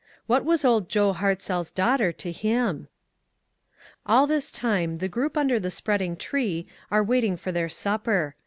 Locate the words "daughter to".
1.69-2.31